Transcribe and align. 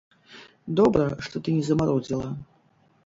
Добра, 0.79 1.05
што 1.27 1.43
ты 1.49 1.55
не 1.59 1.63
замарудзіла! 1.69 2.27